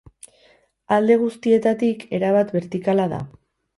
[0.95, 3.21] Alde guztietatik, erabat bertikala da.